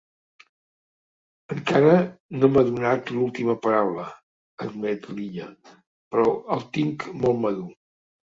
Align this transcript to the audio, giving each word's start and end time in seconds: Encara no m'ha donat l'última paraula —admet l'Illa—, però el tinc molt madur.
Encara 1.55 1.91
no 2.37 2.49
m'ha 2.55 2.63
donat 2.69 3.11
l'última 3.17 3.55
paraula 3.67 4.07
—admet 4.09 5.07
l'Illa—, 5.13 5.47
però 6.17 6.25
el 6.59 6.67
tinc 6.81 7.07
molt 7.23 7.41
madur. 7.47 7.69